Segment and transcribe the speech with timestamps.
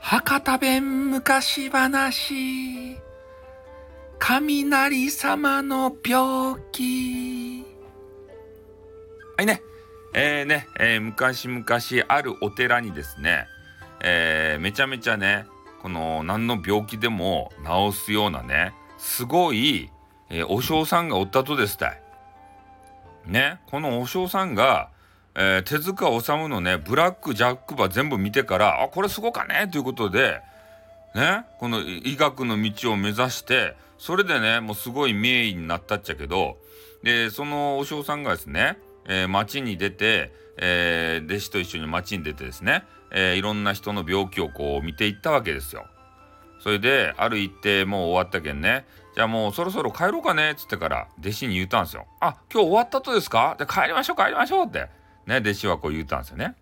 [0.00, 2.98] 博多弁昔話。
[4.18, 7.64] 雷様の病気。
[9.36, 9.62] はいね。
[10.14, 11.64] えー、ね、えー、昔々
[12.08, 13.46] あるお寺にですね、
[14.02, 15.46] えー、めちゃめちゃね
[15.80, 19.92] この何の病気でも治すようなねすごい、
[20.28, 22.02] えー、お尚さんがおったとですたい。
[23.26, 23.60] ね。
[23.70, 24.90] このお尚さんが、
[25.34, 30.40] えー、手塚治虫のねブラック・ジャック馬全部見てからあこれすごかねということで
[31.14, 36.56] ねこの医学の道を目指してそれでねもうすごい名医になったっちゃけど
[37.02, 45.86] でそのお尚さんがですね、えー、町に出て、えー、弟子と一緒に町に出てですね、えー、いろんな人の病気をこう見ていったわけですよ。
[46.62, 52.06] それである一定もう終わったけんねじゃあもうそろそろ帰ろうかねっつってから弟子に言ったんですよ。
[52.20, 53.56] あ今日終わったとですか？
[53.58, 54.88] じゃ帰りましょう帰りましょうって
[55.30, 56.56] ね弟子はこう言ったんですよね。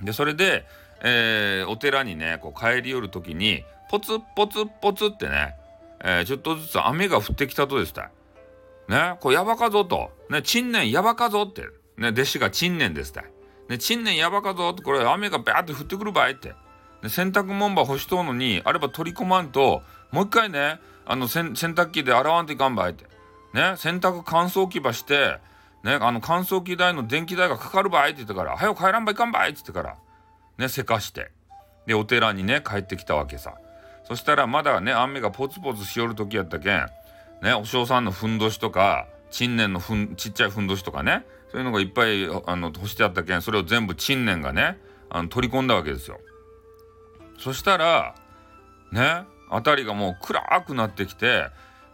[0.00, 0.64] でそれで、
[1.02, 5.56] えー、お寺にねこう帰り寄る時にポツポツポツってね、
[6.04, 8.10] えー、ちょっとずつ雨が降ってきたとですた
[8.88, 10.12] ねこうやばかぞと。
[10.30, 11.62] ね陳年やばかぞって。
[11.96, 13.24] ね弟子が陳年ですた
[13.68, 14.82] ね陳年やばかぞって。
[14.82, 16.54] これ雨がバーって降ってくる場合って。
[17.02, 23.06] で洗濯物ば干しとうのにあれば取り込まんともう一回ねあの洗濯機で洗わんといかんばいって。
[23.54, 25.38] ね洗濯乾燥機ばして
[25.84, 29.96] ねあの乾燥機代の電気代がかかるばいって言ってから「早く帰らんばいかんばい」って言ってから
[30.58, 31.30] ねせかして
[31.86, 33.54] でお寺にね帰ってきたわけさ
[34.04, 36.86] そしたらまだね雨がポツポツしよる時やったけん
[37.42, 44.78] ねお正さんのふんどしとか陳年のふんちっちゃいふんどしとかねそういうのがいっぱいあの干してあったけんそれを全部陳年がね
[45.10, 46.20] あの取り込んだわけですよ。
[47.38, 48.14] そしたら
[48.92, 51.46] ね辺りがもう暗くなってきて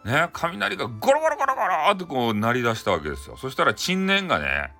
[0.05, 4.71] ね雷がゴロゴロゴロゴロってこう鳴り出したわけですよそしたら陳年がね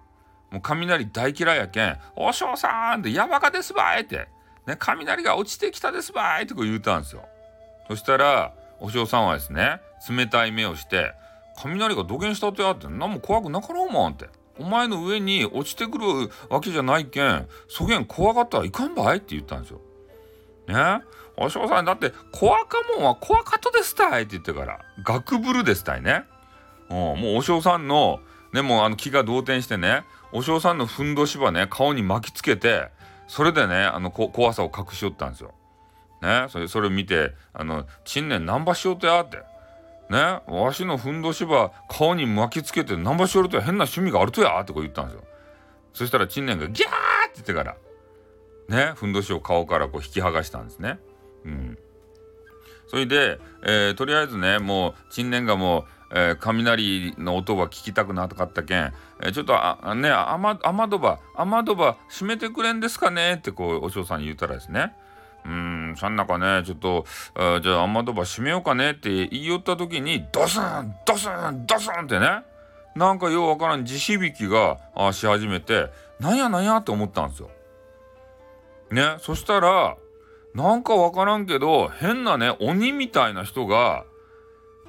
[0.51, 4.27] もう雷大嫌いやけん「お尚さん!」って「やばかですばい!」って
[4.67, 7.25] 「ね雷が落ちてきたですばい!」ってこう言うたんですよ
[7.87, 11.13] そしたらお尚さんはですね冷たい目をして
[11.57, 16.05] 「雷が土下したとやって何も怖くなかろうもん」って「お前の上に落ちてくる
[16.49, 19.81] わけじゃないけんそげん怖がったらいかんばい」って言ったんですよ
[20.67, 21.01] ね
[21.37, 26.23] お尚さんだって怖かもんは怖かとですたいって言ってからガクブルですたいね、
[26.89, 28.19] う、もうお尚さんの
[28.53, 32.89] ねもうあの気が動転してねお尚さんのふんどしばね顔に巻きつけて
[33.27, 35.53] それでねあの怖さを隠しよったんですよ。
[36.21, 39.37] ねそれそれを見てあの「陳年何ばしようとや」って
[40.09, 45.23] 「ねわしのふんどしば顔に巻きつけて何ばしよると変な趣味があるとや」ってこう言ったんですよ。
[45.93, 46.89] そしたら陳年が「ギャー!」
[47.27, 47.75] って言ってから
[48.69, 50.99] ねふんどしを顔からこう引き剥がしたんですね。
[51.45, 51.77] うん、
[52.87, 63.35] それで、えー、とりあえずねもう陳年がもう、えー、雷の音が聞きたくなかったけん、えー、ちょっとあね雨雨戸ば雨戸ば閉めてくれんですかね？
[63.35, 64.93] ってこうお嬢さんに言ったらですね。
[65.45, 67.05] うんそんなかねちょっと
[67.35, 68.91] あじゃあ雨戸ば閉めようかね？
[68.91, 72.41] って言いよった時にドスンドスンドスンってね
[72.95, 77.51] なんかようわからん地響きがあし始めてなんやなんやって思ったんですよ。
[78.89, 79.95] ねそしたら
[80.55, 84.05] なんかわからんけど変なね鬼みたいな人が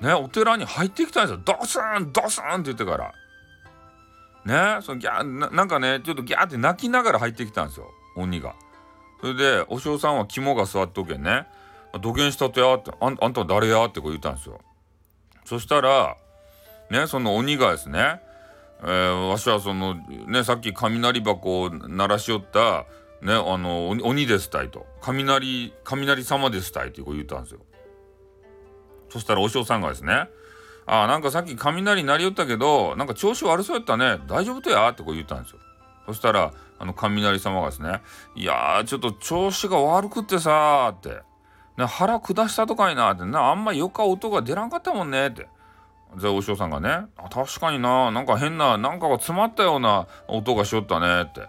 [0.00, 1.42] ねお寺に入ってきたんですよ。
[1.44, 3.12] ドスンドスンって言ってから。
[4.76, 7.90] ねそのギャななんかねちょっとギャーって泣きながら入ってきたんですよ。
[8.16, 8.54] 鬼が。
[9.20, 11.46] それでお嬢さんは肝が座っとけんね。
[12.00, 14.60] 土下したとやってあんあんたは誰やってこう言ったんですよ。
[15.44, 16.16] そしたら
[16.90, 18.20] ねその鬼がですね
[18.82, 22.84] えー、わしはそのねさっき雷箱を鳴らしよった
[23.22, 24.86] ねあの鬼ですたいと。
[25.00, 27.60] 雷雷様ですたいってこう言ったんですよ。
[29.08, 30.28] そしたらお嬢さんがですね
[30.86, 34.18] ああなんかさっき雷鳴りよったけどなんか調子悪そうやったね。
[34.26, 35.58] 大丈夫とやってこう言ったんですよ。
[36.06, 38.02] そしたらあの雷様がですね
[38.34, 41.22] いやーちょっと調子が悪くってさって、
[41.76, 45.48] ね、腹下したとかいなってなあんまよか音が出らんかったもんねって。
[46.18, 51.48] じゃあお嬢さんがねあ確かにななんか変ななんかが詰まったような音がしよったねって。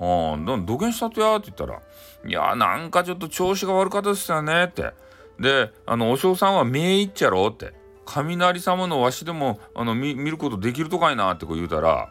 [0.00, 1.80] うん、土下したとやって言ったら、
[2.26, 4.92] いやなんかちょっと調子が悪かったですよねって。
[5.38, 7.78] で、あの、お嬢さんは名医っちゃろって。
[8.06, 12.10] 雷様のわしでも、あの、見ることできるとかいなってこう言うたら、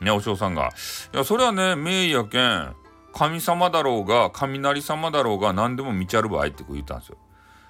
[0.00, 0.70] ね、お嬢さんが、
[1.14, 2.74] いや、それはね、名医やけん、
[3.14, 7.18] 神様だろうが、雷様だろうが、何でも見ちゃるばいってこう言ったんですよ。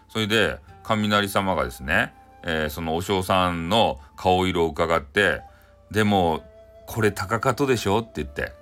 [0.08, 5.42] それで、雷様がですね、えー、そのお嬢さんの顔色を伺って、
[5.90, 6.42] でも、
[6.86, 8.52] これ高かとでしょって言って、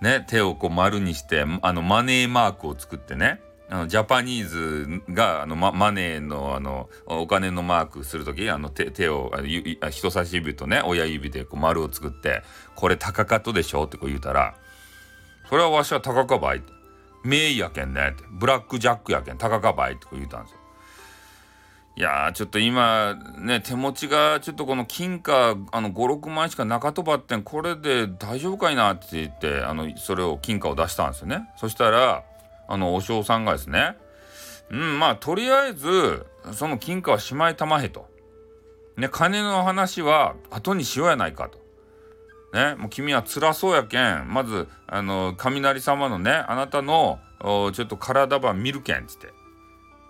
[0.00, 9.32] ね、手をこう丸にしてあのマネーマークを作ってねあのジャパニーズがあの、ま、マネーのあのお金のマークする時あの手手を
[9.80, 12.42] あ人差し指とね親指でこう丸を作って
[12.76, 14.54] 「これ高かとでしょ?」ってこう言うたら
[15.48, 16.72] 「それはわしは高かばい」って
[17.24, 20.58] 「名医やけんね」って「ブラックジャックやけん高かばい」ってこう言うたんですよ。
[21.98, 32.22] いやちょっと今ね手持ちがちょっとこの金貨あの56万しか中飛ばってんこれで大丈夫かいなって言ってあのそれを金貨を出したんですよねそしたら
[32.68, 33.96] あのお嬢さんがですね
[34.70, 38.08] うんまあとりあえずその金貨はしまいたまへと。
[38.96, 41.58] ね金の話は後にしようやないかと。
[42.52, 49.35] ねもう君は辛そうやけんまずあの雷様のねあなたのちょっと体ば見るけんっつって。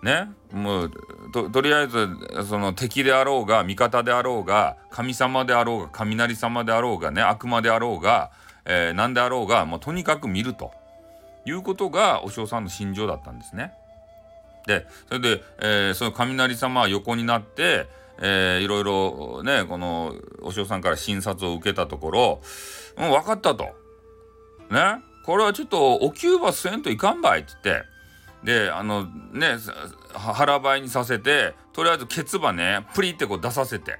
[0.03, 0.91] ねもう
[1.31, 2.07] とりあえず
[2.47, 8.31] その敵であろうが味方であろうが神様であろうが雷様であろうがね悪魔であろうが、
[8.65, 10.71] えー、何であろうがもうとにかく見ると
[11.45, 13.73] いうことがお嬢さんの心情だったんですね。
[14.65, 17.87] でそれで、えー、その雷様は横になって、
[18.19, 22.41] えー、いろいろねこのお嬢さんから診察を受けたところ
[22.97, 23.63] 「うん分かった」と。
[24.69, 27.96] ねこれはちょっとお給ばせんといかんばいって言って。
[28.43, 29.57] であのね
[30.13, 33.99] 腹ばいにさせてとりあえずケツバねプリってこう出させて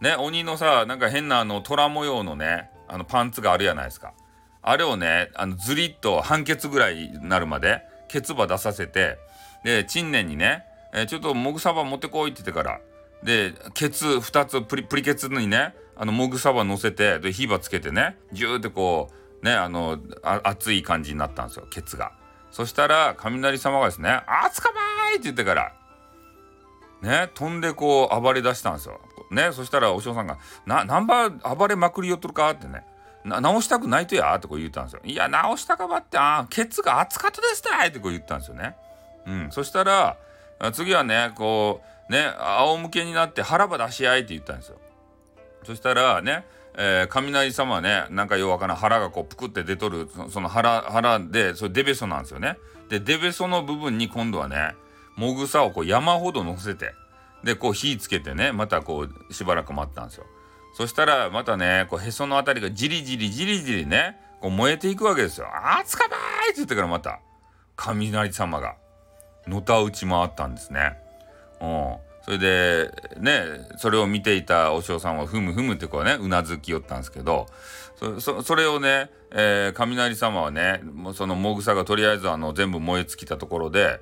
[0.00, 4.12] ね鬼のさなんか変なあの虎模様のねあのパンツがあるじゃないですか
[4.62, 9.18] あれをねあのズリッと半ケツぐらいになるまでケツバ出させて
[9.64, 12.80] で陳年にね、えー、ちょっともぐさば持ってこいって言ってから
[13.22, 19.10] でケツ2つプリプリケツにねあのもぐさば乗せてで火ばつけてねジューってこ
[19.42, 22.19] うねあの熱い感じになったんですよケツが。
[22.50, 25.72] そしたら雷様がですね「あつかまい!」って言ってから
[27.00, 29.00] ね飛んでこう暴れ出したんですよ。
[29.30, 32.84] ねそしたらお嬢さんが「なナンバー暴れまくりよっとるか?」ってね
[33.24, 35.00] 「直したくないとや」ってこう言ったんですよ。
[35.04, 38.76] いや直したかばってあケツが熱かったですたいってこう言ったんですよね。
[39.26, 40.16] うん、そしたら
[40.72, 44.78] 次はねこうね仰向けになって腹ば出し合いって言ったんですよ。
[45.64, 46.44] そしたらね
[46.82, 52.56] えー、雷様ねなんかようわからん腹がこうぷくって出とるその腹腹でそれデベソなんですよね。
[52.88, 54.74] でデベソの部分に今度はね
[55.14, 56.94] もぐさをこう山ほど乗せて
[57.44, 60.24] でこう火つけてねまたこうしばらく待ったんですよ。
[60.72, 65.48] そしたらまたねこうへその辺りがじりじりじりじりねこう燃えていくわけですよ。
[65.52, 67.20] あつかまいって言ってからまた
[67.76, 68.76] 雷様が
[69.46, 70.96] のたうち回ったんですね。
[71.60, 73.42] うんそれでね
[73.76, 77.46] それを見ていたお嬢さんはふむふむってこうねうなずきよったんですけど
[78.20, 80.80] そそれをね、えー、雷様はね
[81.12, 83.98] そのもぐさがとりあえずあの全部燃え尽きたところで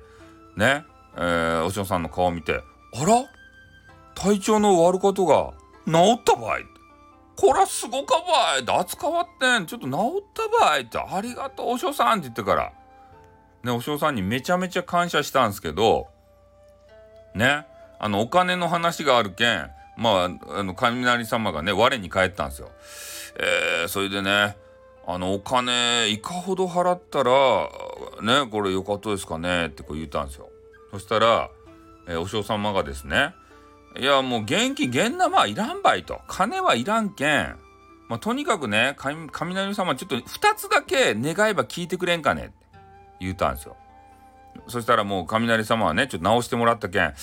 [0.55, 0.85] ね、
[1.15, 2.61] えー、お嬢さんの顔を見て
[2.93, 3.25] 「あら？
[4.13, 5.53] 体調の悪ことが
[5.87, 6.65] 治ったばい」
[7.35, 9.65] こらすごかばい」って扱わってん！
[9.65, 12.71] ちょっと治ったばい」って「ありがとうお嬢さん」って言ってから。
[13.63, 16.07] ねお嬢さんにめちゃめちゃ感謝したんですけど
[17.33, 17.65] ね。
[17.99, 22.71] あのお金の話があるけんまああの雷様がね我に返ったんですよ。
[23.37, 24.55] えー、それでね
[25.05, 27.69] あのお金いかほど払ったら
[28.21, 30.49] ねこれよかったですかねってこう言ったんですよ。
[30.91, 31.49] そしたら、
[32.07, 33.33] えー、お嬢様がですね
[33.99, 37.55] いやもう現金現生はいらんばいと金はいらんけん、
[38.07, 38.95] まあ、とにかくね
[39.31, 42.53] 雷様ちょっと2つだけ願えば聞いてくれんかねって
[43.19, 43.75] 言ったんですよ。
[44.67, 47.13] そしたらもう雷様はねちょっと直してもらったけん「うん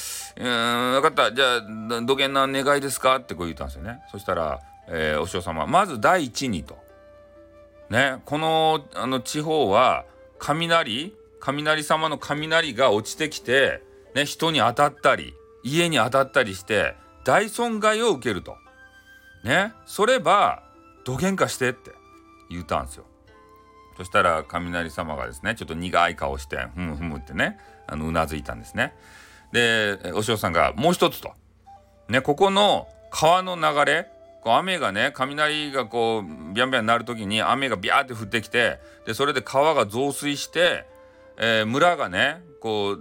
[1.00, 1.60] 分かったじゃあ
[2.02, 6.78] どげんな願いですか?」ってこう言ったんですよねそしたら、えー、お師匠様まず第一にと
[7.90, 10.04] ねこのあの地方は
[10.38, 13.82] 雷雷様の雷が落ちてきて、
[14.14, 18.56] ね、人に当たったり家に当たったりして大損害を受けると。
[19.44, 20.64] ねそれば
[21.04, 21.92] どげんかしてって
[22.50, 23.04] 言ったんですよ。
[23.96, 28.94] そしたら雷様がですねちょっと苦い顔してふむふむってねあのうなずいたんですね。
[29.52, 31.32] でお嬢さんがもう一つと。
[32.08, 34.08] ねここの川の流れ
[34.42, 36.22] こう雨がね雷がこう
[36.54, 40.86] ビャンビャンなる時に雨がビャーって降ってきてでそれで川が増水して、
[41.38, 42.98] えー、村がねこう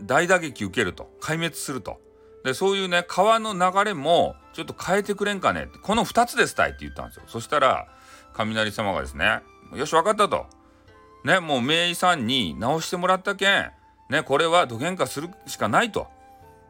[0.00, 2.00] 大打撃受けると壊滅すると。
[2.44, 7.86] でそういうね川の流れもちょっと変えてくれんかねこの2つですたいって言ったんですよそしたら
[8.32, 9.42] 雷様がですね
[9.74, 10.46] よし分かったと。
[11.24, 13.70] ねもう名医さんに直してもらったけん
[14.08, 16.08] ねこれは土幻化するしかないと。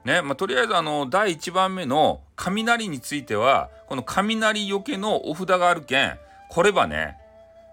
[0.05, 7.19] ねまあ、とりあえずあの第1番目の雷についてはこの雷よけのお札があるけんこればね、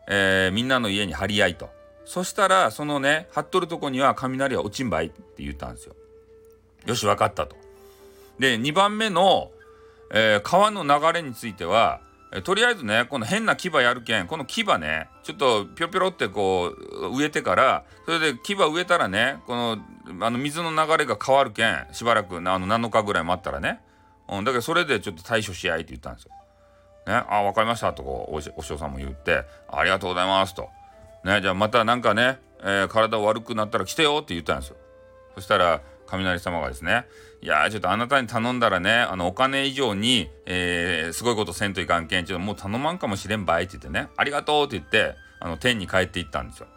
[0.09, 1.69] えー、みんなの家に張り合いと
[2.03, 5.95] そしたらそのね貼っとるとこには雷は落ちんばいって言ったんですよ。
[6.85, 7.55] よし分かったと。
[8.39, 9.51] で2番目の、
[10.11, 12.01] えー、川の流れについては
[12.33, 16.73] えとりあえずねこの変な牙やるけんこの牙ねちょっとぴょぴょってこ
[17.11, 19.77] う植えてからそれで牙植えたらねこの
[20.19, 23.79] あの水の流れが変わるけんしばらくあの7日ぐらい待ったらね、
[24.29, 26.31] うん、だけどそれでちょっと対処し合いって言ったんですよ。
[27.07, 30.69] ね、あ分かりましたとこうおお師匠さんも言ってありがとうございますと。
[31.23, 34.75] ね、じゃあまたなんかね、えー、体悪くなったら来てよって言ったんですよ。
[35.35, 37.05] そしたら雷様がですね
[37.41, 46.67] 「いやちょっとあなたに頼んだらねあのお金以上に、えー、すごいことせんといかんけんちょっともう頼まんかもしれんばい」って言ってね「ありがとう」って言ってあの天に帰っていったんですよ。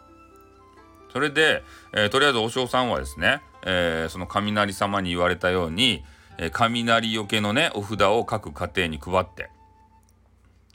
[1.11, 6.05] それで、えー、とりあえずお尚さんはですね、えー、その雷様に言われたように、
[6.37, 9.49] え雷よけのねお札を各家庭に配って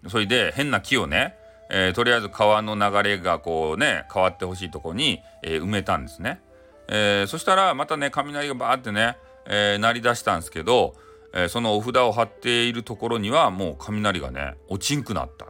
[0.08, 1.34] それで変な木をね、
[1.70, 6.40] えとりあえず川の流れがこうね変わってほしいとこに、え埋めたんですね。
[6.88, 9.16] えー、そしたらまたね雷がバーってね、
[9.46, 10.94] えー、鳴り出したんですけど、
[11.32, 15.46] えー、そのお札を貼っているところにはもう雷がね落ちんくなった。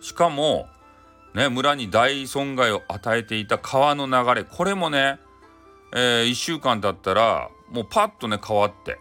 [0.00, 0.66] しかも
[1.34, 5.18] ね村に大損害を与えていた川の流れこれもね、
[5.94, 8.98] え1週間経ったらもうパッとね変わって。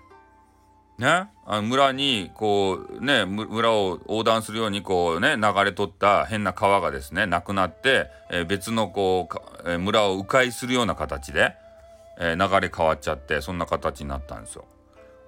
[1.00, 9.28] ねあの村にこうね村を横断するようにこうね流れ取った変な川がですねなくなって、え別のこ
[9.66, 11.56] う、え村を迂回するような形で
[12.20, 14.66] えー、流れ変わっちゃってそんな形になったんですよ。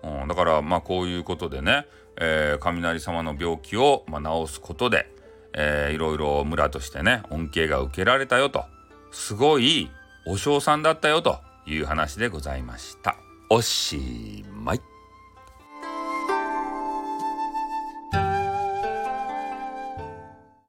[0.04, 5.12] うん、だからまあこういうことでね、えー、雷様の病気を、まあ、治すことで、
[5.54, 8.66] えー、いろいろ村としてね恩恵が受けられたよと
[9.12, 9.90] すごい
[10.26, 13.16] お嬢さんだったよという話でございました。
[13.50, 14.91] おしまい。